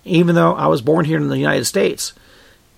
even 0.05 0.35
though 0.35 0.55
I 0.55 0.67
was 0.67 0.83
born 0.83 1.05
here 1.05 1.19
in 1.19 1.29
the 1.29 1.39
United 1.39 1.65
States. 1.65 2.13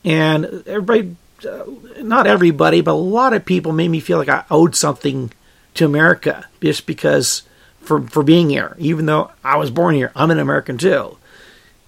And 0.04 0.64
everybody, 0.66 1.16
uh, 1.48 1.64
not 2.02 2.26
everybody, 2.26 2.80
but 2.80 2.92
a 2.92 2.94
lot 2.94 3.32
of 3.32 3.44
people 3.44 3.72
made 3.72 3.88
me 3.88 4.00
feel 4.00 4.18
like 4.18 4.28
I 4.28 4.44
owed 4.50 4.74
something 4.74 5.32
to 5.74 5.84
America 5.84 6.46
just 6.60 6.86
because 6.86 7.42
for 7.80 8.02
for 8.02 8.22
being 8.22 8.50
here, 8.50 8.76
even 8.78 9.06
though 9.06 9.30
I 9.42 9.56
was 9.56 9.70
born 9.70 9.94
here. 9.94 10.12
I'm 10.14 10.30
an 10.30 10.38
American 10.38 10.78
too. 10.78 11.16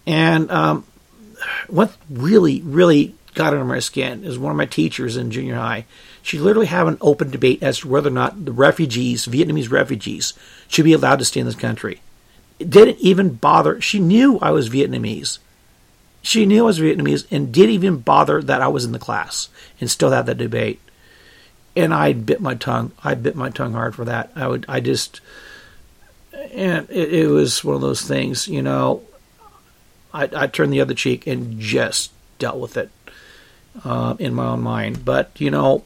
And 0.06 0.50
um, 0.50 0.86
what 1.68 1.96
really, 2.08 2.62
really 2.62 3.14
got 3.34 3.52
under 3.52 3.64
my 3.64 3.78
skin 3.78 4.24
is 4.24 4.38
one 4.38 4.50
of 4.50 4.56
my 4.56 4.66
teachers 4.66 5.16
in 5.16 5.30
junior 5.30 5.56
high. 5.56 5.86
She 6.22 6.38
literally 6.38 6.66
had 6.66 6.86
an 6.86 6.98
open 7.00 7.30
debate 7.30 7.62
as 7.62 7.80
to 7.80 7.88
whether 7.88 8.08
or 8.08 8.12
not 8.12 8.44
the 8.44 8.52
refugees, 8.52 9.26
Vietnamese 9.26 9.70
refugees, 9.70 10.34
should 10.68 10.84
be 10.84 10.92
allowed 10.92 11.18
to 11.20 11.24
stay 11.24 11.40
in 11.40 11.46
this 11.46 11.54
country. 11.54 12.00
Didn't 12.66 12.98
even 12.98 13.34
bother. 13.34 13.80
She 13.80 13.98
knew 13.98 14.38
I 14.40 14.50
was 14.50 14.68
Vietnamese. 14.68 15.38
She 16.22 16.44
knew 16.44 16.64
I 16.64 16.66
was 16.66 16.78
Vietnamese 16.78 17.26
and 17.30 17.52
didn't 17.52 17.74
even 17.74 17.98
bother 17.98 18.42
that 18.42 18.60
I 18.60 18.68
was 18.68 18.84
in 18.84 18.92
the 18.92 18.98
class 18.98 19.48
and 19.80 19.90
still 19.90 20.10
had 20.10 20.26
that 20.26 20.36
debate. 20.36 20.80
And 21.74 21.94
I 21.94 22.12
bit 22.12 22.40
my 22.40 22.54
tongue. 22.54 22.92
I 23.02 23.14
bit 23.14 23.36
my 23.36 23.48
tongue 23.48 23.72
hard 23.72 23.94
for 23.94 24.04
that. 24.04 24.30
I 24.36 24.46
would. 24.46 24.66
I 24.68 24.80
just. 24.80 25.20
And 26.52 26.88
it, 26.90 27.14
it 27.14 27.26
was 27.28 27.64
one 27.64 27.76
of 27.76 27.80
those 27.80 28.02
things, 28.02 28.48
you 28.48 28.60
know. 28.60 29.02
I, 30.12 30.28
I 30.34 30.46
turned 30.48 30.72
the 30.72 30.80
other 30.80 30.94
cheek 30.94 31.26
and 31.26 31.60
just 31.60 32.12
dealt 32.38 32.58
with 32.58 32.76
it 32.76 32.90
uh, 33.84 34.16
in 34.18 34.34
my 34.34 34.46
own 34.46 34.60
mind. 34.60 35.04
But 35.04 35.30
you 35.38 35.50
know, 35.50 35.84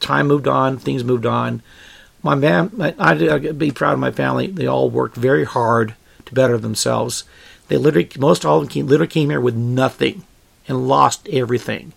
time 0.00 0.26
moved 0.26 0.48
on, 0.48 0.78
things 0.78 1.04
moved 1.04 1.26
on. 1.26 1.62
My 2.24 2.34
man, 2.34 2.72
I, 2.80 2.94
I 2.98 3.38
be 3.52 3.70
proud 3.70 3.92
of 3.92 3.98
my 3.98 4.10
family. 4.10 4.46
They 4.46 4.66
all 4.66 4.88
worked 4.88 5.14
very 5.14 5.44
hard 5.44 5.94
to 6.24 6.34
better 6.34 6.56
themselves. 6.56 7.24
They 7.68 7.76
literally, 7.76 8.08
most 8.18 8.46
all 8.46 8.56
of 8.56 8.62
them 8.62 8.70
came, 8.70 8.86
literally 8.86 9.10
came 9.10 9.28
here 9.28 9.42
with 9.42 9.54
nothing 9.54 10.24
and 10.66 10.88
lost 10.88 11.28
everything. 11.28 11.92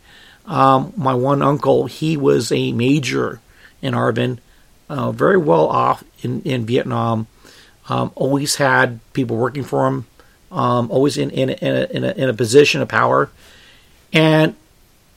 Um, 0.45 0.91
my 0.97 1.13
one 1.13 1.41
uncle, 1.41 1.85
he 1.85 2.17
was 2.17 2.51
a 2.51 2.73
major 2.73 3.39
in 3.81 3.93
ARVN, 3.93 4.39
uh, 4.89 5.13
very 5.13 5.37
well 5.37 5.67
off 5.67 6.03
in, 6.21 6.41
in 6.41 6.65
Vietnam. 6.65 7.27
Um, 7.87 8.11
always 8.15 8.57
had 8.57 8.99
people 9.13 9.37
working 9.37 9.63
for 9.63 9.87
him 9.87 10.07
um, 10.51 10.91
always 10.91 11.17
in 11.17 11.29
in 11.29 11.49
a, 11.49 11.53
in, 11.53 11.75
a, 11.75 11.85
in, 11.85 12.03
a, 12.03 12.11
in 12.23 12.29
a 12.29 12.33
position 12.33 12.81
of 12.81 12.89
power, 12.89 13.29
and 14.11 14.55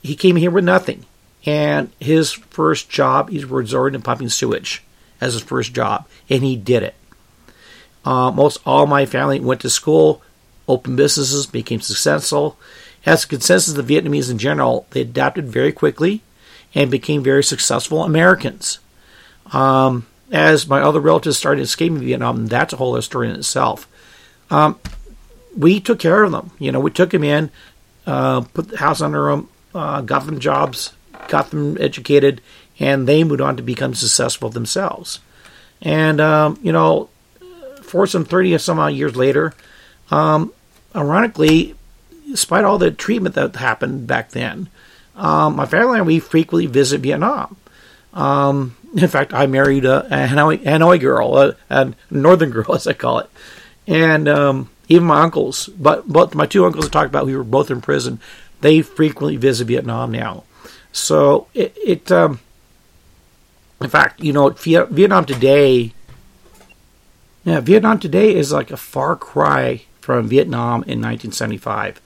he 0.01 0.15
came 0.15 0.37
here 0.37 0.51
with 0.51 0.63
nothing. 0.63 1.05
And 1.45 1.91
his 1.99 2.31
first 2.31 2.89
job, 2.89 3.29
he's 3.29 3.45
resorting 3.45 3.99
to 3.99 4.05
pumping 4.05 4.29
sewage 4.29 4.83
as 5.21 5.33
his 5.33 5.43
first 5.43 5.73
job, 5.73 6.07
and 6.29 6.43
he 6.43 6.57
did 6.57 6.83
it. 6.83 6.95
Uh, 8.03 8.31
most 8.31 8.59
all 8.65 8.87
my 8.87 9.05
family 9.05 9.39
went 9.39 9.61
to 9.61 9.69
school, 9.69 10.21
opened 10.67 10.97
businesses, 10.97 11.45
became 11.45 11.79
successful. 11.79 12.57
As 13.05 13.23
a 13.23 13.27
consensus 13.27 13.75
of 13.75 13.87
the 13.87 13.95
Vietnamese 13.95 14.29
in 14.29 14.37
general, 14.37 14.85
they 14.89 15.01
adapted 15.01 15.47
very 15.47 15.71
quickly 15.71 16.21
and 16.73 16.89
became 16.89 17.23
very 17.23 17.43
successful 17.43 18.03
Americans. 18.03 18.79
Um, 19.51 20.07
as 20.31 20.67
my 20.67 20.81
other 20.81 20.99
relatives 20.99 21.37
started 21.37 21.61
escaping 21.61 21.99
Vietnam, 21.99 22.47
that's 22.47 22.73
a 22.73 22.77
whole 22.77 22.93
other 22.93 23.01
story 23.01 23.29
in 23.29 23.35
itself. 23.35 23.87
Um, 24.49 24.79
we 25.57 25.79
took 25.79 25.99
care 25.99 26.23
of 26.23 26.31
them. 26.31 26.51
You 26.57 26.71
know, 26.71 26.79
we 26.79 26.91
took 26.91 27.09
them 27.09 27.23
in, 27.23 27.51
uh, 28.07 28.41
put 28.41 28.69
the 28.69 28.77
house 28.77 29.01
under 29.01 29.29
them, 29.29 29.49
uh, 29.75 30.01
got 30.01 30.25
them 30.25 30.39
jobs, 30.39 30.93
got 31.27 31.49
them 31.51 31.77
educated, 31.79 32.41
and 32.81 33.07
they 33.07 33.23
moved 33.23 33.41
on 33.41 33.55
to 33.57 33.63
become 33.63 33.93
successful 33.93 34.49
themselves. 34.49 35.19
And 35.81 36.19
um, 36.19 36.59
you 36.63 36.71
know, 36.71 37.09
for 37.83 38.07
some 38.07 38.25
thirty 38.25 38.53
or 38.55 38.59
some 38.59 38.79
odd 38.79 38.93
years 38.93 39.15
later, 39.15 39.53
um, 40.09 40.51
ironically, 40.95 41.75
despite 42.27 42.65
all 42.65 42.79
the 42.79 42.91
treatment 42.91 43.35
that 43.35 43.55
happened 43.55 44.07
back 44.07 44.31
then, 44.31 44.67
um, 45.15 45.55
my 45.55 45.65
family 45.65 45.99
and 45.99 46.07
we 46.07 46.19
frequently 46.19 46.65
visit 46.65 47.01
Vietnam. 47.01 47.55
Um, 48.13 48.75
in 48.95 49.07
fact, 49.07 49.33
I 49.33 49.45
married 49.45 49.85
a, 49.85 50.05
a 50.07 50.27
Hanoi, 50.27 50.63
Hanoi 50.63 50.99
girl, 50.99 51.37
a, 51.37 51.55
a, 51.69 51.93
northern 52.09 52.49
girl, 52.49 52.73
as 52.75 52.87
I 52.87 52.93
call 52.93 53.19
it, 53.19 53.29
and 53.87 54.27
um, 54.27 54.69
even 54.89 55.07
my 55.07 55.21
uncles, 55.21 55.67
but 55.67 56.07
both 56.07 56.35
my 56.35 56.45
two 56.45 56.65
uncles 56.65 56.87
I 56.87 56.89
talked 56.89 57.09
about, 57.09 57.25
we 57.25 57.35
were 57.35 57.43
both 57.43 57.71
in 57.71 57.79
prison. 57.79 58.19
They 58.59 58.81
frequently 58.81 59.37
visit 59.37 59.67
Vietnam 59.67 60.11
now. 60.11 60.43
So 60.91 61.47
it, 61.53 61.73
it 61.77 62.11
um, 62.11 62.39
in 63.81 63.89
fact, 63.89 64.21
you 64.21 64.33
know, 64.33 64.49
Vietnam 64.49 65.25
today, 65.25 65.93
yeah, 67.43 67.59
Vietnam 67.59 67.99
today 67.99 68.35
is 68.35 68.51
like 68.51 68.71
a 68.71 68.77
far 68.77 69.15
cry 69.15 69.83
from 70.01 70.27
Vietnam 70.27 70.83
in 70.83 71.01
1975. 71.01 72.01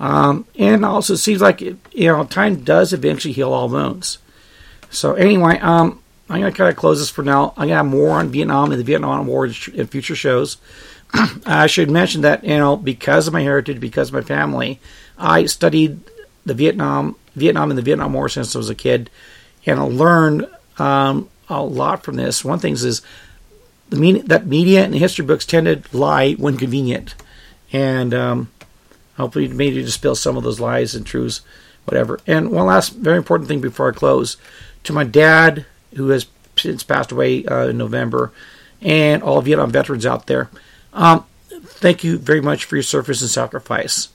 Um, 0.00 0.46
and 0.58 0.84
also, 0.84 1.14
seems 1.14 1.40
like 1.40 1.62
it, 1.62 1.76
you 1.92 2.08
know 2.08 2.24
time 2.24 2.64
does 2.64 2.92
eventually 2.92 3.32
heal 3.32 3.52
all 3.52 3.68
wounds. 3.68 4.18
So 4.90 5.14
anyway, 5.14 5.58
um, 5.60 6.00
I'm 6.28 6.40
gonna 6.40 6.52
kind 6.52 6.70
of 6.70 6.76
close 6.76 6.98
this 6.98 7.10
for 7.10 7.22
now. 7.22 7.54
I'm 7.56 7.68
gonna 7.68 7.76
have 7.76 7.86
more 7.86 8.18
on 8.18 8.30
Vietnam 8.30 8.72
and 8.72 8.80
the 8.80 8.84
Vietnam 8.84 9.26
War 9.26 9.46
in 9.46 9.86
future 9.86 10.16
shows. 10.16 10.56
I 11.46 11.66
should 11.66 11.90
mention 11.90 12.22
that 12.22 12.44
you 12.44 12.58
know 12.58 12.76
because 12.76 13.26
of 13.26 13.32
my 13.32 13.42
heritage, 13.42 13.78
because 13.80 14.08
of 14.08 14.14
my 14.14 14.22
family, 14.22 14.80
I 15.16 15.46
studied 15.46 16.00
the 16.44 16.54
Vietnam 16.54 17.16
Vietnam 17.36 17.70
and 17.70 17.78
the 17.78 17.82
Vietnam 17.82 18.12
War 18.12 18.28
since 18.28 18.54
I 18.54 18.58
was 18.58 18.70
a 18.70 18.74
kid, 18.74 19.10
and 19.64 19.78
I 19.78 19.84
learned 19.84 20.48
um, 20.78 21.28
a 21.48 21.62
lot 21.62 22.04
from 22.04 22.16
this. 22.16 22.44
One 22.44 22.58
thing 22.58 22.74
is 22.74 23.02
the 23.88 23.96
mean, 23.96 24.26
that 24.26 24.46
media 24.46 24.84
and 24.84 24.94
history 24.94 25.24
books 25.24 25.46
tend 25.46 25.66
to 25.66 25.96
lie 25.96 26.32
when 26.34 26.56
convenient, 26.56 27.14
and 27.72 28.14
um, 28.14 28.50
hopefully 29.16 29.48
maybe 29.48 29.82
dispel 29.82 30.14
some 30.14 30.36
of 30.36 30.42
those 30.42 30.60
lies 30.60 30.94
and 30.94 31.06
truths, 31.06 31.42
whatever. 31.84 32.18
And 32.26 32.50
one 32.50 32.66
last 32.66 32.90
very 32.94 33.16
important 33.16 33.48
thing 33.48 33.60
before 33.60 33.90
I 33.90 33.92
close, 33.92 34.36
to 34.84 34.92
my 34.92 35.04
dad 35.04 35.66
who 35.96 36.08
has 36.08 36.26
since 36.56 36.82
passed 36.82 37.12
away 37.12 37.44
uh, 37.46 37.68
in 37.68 37.78
November, 37.78 38.32
and 38.80 39.22
all 39.22 39.40
Vietnam 39.40 39.70
veterans 39.70 40.06
out 40.06 40.26
there. 40.26 40.50
Um, 40.92 41.26
thank 41.62 42.04
you 42.04 42.18
very 42.18 42.40
much 42.40 42.64
for 42.64 42.76
your 42.76 42.82
service 42.82 43.20
and 43.20 43.30
sacrifice. 43.30 44.08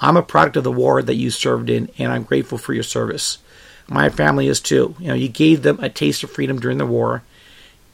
I'm 0.00 0.16
a 0.16 0.22
product 0.22 0.56
of 0.56 0.64
the 0.64 0.72
war 0.72 1.02
that 1.02 1.14
you 1.14 1.30
served 1.30 1.70
in, 1.70 1.90
and 1.98 2.12
I'm 2.12 2.24
grateful 2.24 2.58
for 2.58 2.74
your 2.74 2.82
service. 2.82 3.38
My 3.88 4.08
family 4.08 4.48
is 4.48 4.60
too. 4.60 4.94
You 4.98 5.08
know, 5.08 5.14
you 5.14 5.28
gave 5.28 5.62
them 5.62 5.78
a 5.80 5.88
taste 5.88 6.22
of 6.22 6.30
freedom 6.30 6.58
during 6.58 6.78
the 6.78 6.86
war. 6.86 7.22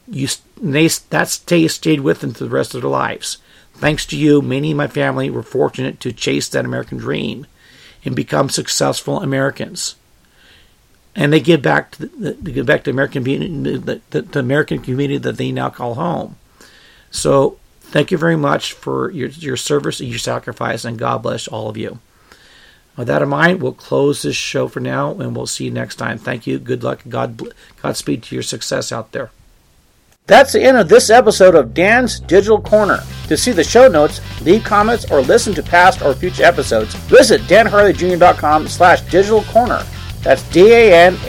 You 0.07 0.27
they, 0.61 0.87
that 0.87 1.39
taste 1.45 1.75
stayed 1.77 2.01
with 2.01 2.21
them 2.21 2.33
for 2.33 2.45
the 2.45 2.49
rest 2.49 2.73
of 2.73 2.81
their 2.81 2.89
lives. 2.89 3.37
Thanks 3.75 4.05
to 4.07 4.17
you, 4.17 4.41
many 4.41 4.71
of 4.71 4.77
my 4.77 4.87
family 4.87 5.29
were 5.29 5.43
fortunate 5.43 5.99
to 6.01 6.13
chase 6.13 6.47
that 6.49 6.65
American 6.65 6.97
dream 6.97 7.47
and 8.05 8.15
become 8.15 8.49
successful 8.49 9.21
Americans. 9.21 9.95
And 11.15 11.31
they 11.31 11.39
give 11.39 11.61
back 11.61 11.91
to 11.91 12.07
the, 12.07 12.33
give 12.33 12.65
back 12.65 12.83
to 12.83 12.91
American 12.91 13.23
the, 13.23 14.01
the, 14.09 14.21
the 14.21 14.39
American 14.39 14.79
community 14.79 15.17
that 15.19 15.37
they 15.37 15.51
now 15.51 15.69
call 15.69 15.95
home. 15.95 16.37
So 17.11 17.57
thank 17.81 18.09
you 18.09 18.17
very 18.17 18.35
much 18.35 18.73
for 18.73 19.11
your 19.11 19.29
your 19.29 19.57
service 19.57 19.99
and 19.99 20.09
your 20.09 20.19
sacrifice, 20.19 20.83
and 20.83 20.97
God 20.97 21.21
bless 21.21 21.47
all 21.47 21.69
of 21.69 21.77
you. 21.77 21.99
With 22.95 23.07
that 23.07 23.21
in 23.23 23.29
mind, 23.29 23.61
we'll 23.61 23.73
close 23.73 24.21
this 24.21 24.35
show 24.35 24.67
for 24.67 24.79
now, 24.79 25.11
and 25.11 25.35
we'll 25.35 25.47
see 25.47 25.65
you 25.65 25.71
next 25.71 25.95
time. 25.95 26.17
Thank 26.19 26.45
you. 26.45 26.59
Good 26.59 26.83
luck. 26.83 27.01
God 27.09 27.41
Godspeed 27.81 28.23
to 28.23 28.35
your 28.35 28.43
success 28.43 28.91
out 28.91 29.11
there. 29.11 29.31
That's 30.25 30.53
the 30.53 30.63
end 30.63 30.77
of 30.77 30.87
this 30.87 31.09
episode 31.09 31.53
of 31.55 31.73
Dan's 31.73 32.19
Digital 32.19 32.61
Corner. 32.61 33.03
To 33.27 33.35
see 33.35 33.51
the 33.51 33.63
show 33.63 33.89
notes, 33.89 34.21
leave 34.41 34.63
comments, 34.63 35.09
or 35.11 35.21
listen 35.21 35.53
to 35.55 35.63
past 35.63 36.01
or 36.01 36.13
future 36.13 36.43
episodes, 36.43 36.95
visit 36.95 37.41
danharleyjr.com 37.41 38.69
slash 38.69 39.01
digital 39.01 39.43
corner. 39.43 39.83
That's 40.21 40.43
D-A-N-H-A-R-L-E-Y-J-R 40.51 41.23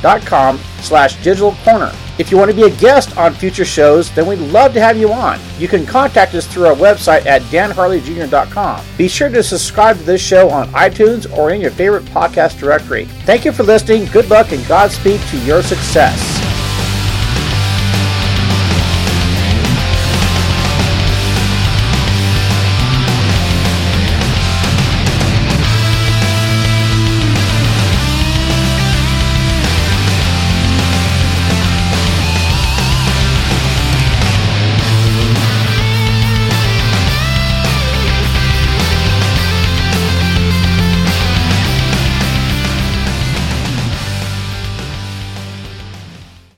dot 0.00 0.22
com 0.22 0.58
slash 0.80 1.22
digital 1.22 1.52
corner. 1.64 1.92
If 2.18 2.30
you 2.30 2.38
want 2.38 2.50
to 2.50 2.56
be 2.56 2.62
a 2.62 2.76
guest 2.76 3.16
on 3.16 3.34
future 3.34 3.64
shows, 3.64 4.14
then 4.14 4.26
we'd 4.26 4.38
love 4.38 4.72
to 4.74 4.80
have 4.80 4.96
you 4.96 5.12
on. 5.12 5.40
You 5.58 5.68
can 5.68 5.84
contact 5.84 6.34
us 6.34 6.46
through 6.46 6.66
our 6.66 6.74
website 6.74 7.26
at 7.26 7.42
danharleyjr.com. 7.42 8.84
Be 8.96 9.08
sure 9.08 9.28
to 9.28 9.42
subscribe 9.42 9.98
to 9.98 10.04
this 10.04 10.20
show 10.20 10.48
on 10.50 10.68
iTunes 10.68 11.30
or 11.36 11.50
in 11.50 11.60
your 11.60 11.72
favorite 11.72 12.04
podcast 12.06 12.58
directory. 12.58 13.06
Thank 13.26 13.44
you 13.44 13.52
for 13.52 13.64
listening. 13.64 14.06
Good 14.06 14.30
luck 14.30 14.52
and 14.52 14.64
Godspeed 14.66 15.20
to 15.30 15.38
your 15.38 15.62
success. 15.62 16.33